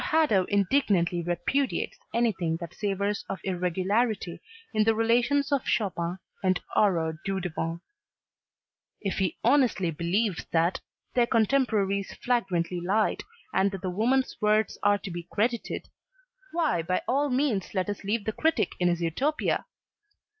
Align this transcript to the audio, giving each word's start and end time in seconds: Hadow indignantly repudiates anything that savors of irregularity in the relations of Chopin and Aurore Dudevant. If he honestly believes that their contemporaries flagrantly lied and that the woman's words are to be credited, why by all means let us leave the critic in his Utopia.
Hadow 0.03 0.45
indignantly 0.45 1.21
repudiates 1.21 1.95
anything 2.11 2.57
that 2.59 2.73
savors 2.73 3.23
of 3.29 3.39
irregularity 3.43 4.41
in 4.73 4.83
the 4.83 4.95
relations 4.95 5.51
of 5.51 5.67
Chopin 5.67 6.17
and 6.41 6.59
Aurore 6.75 7.19
Dudevant. 7.23 7.81
If 8.99 9.19
he 9.19 9.37
honestly 9.43 9.91
believes 9.91 10.43
that 10.53 10.79
their 11.13 11.27
contemporaries 11.27 12.15
flagrantly 12.15 12.79
lied 12.81 13.21
and 13.53 13.69
that 13.69 13.83
the 13.83 13.91
woman's 13.91 14.35
words 14.41 14.75
are 14.81 14.97
to 14.97 15.11
be 15.11 15.27
credited, 15.31 15.87
why 16.51 16.81
by 16.81 17.03
all 17.07 17.29
means 17.29 17.75
let 17.75 17.87
us 17.87 18.03
leave 18.03 18.25
the 18.25 18.33
critic 18.33 18.71
in 18.79 18.87
his 18.87 19.03
Utopia. 19.03 19.67